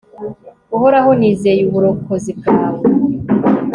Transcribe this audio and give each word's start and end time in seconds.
uhoraho, 0.75 1.09
nizeye 1.19 1.61
uburokozi 1.69 2.31
bwawe 2.39 2.83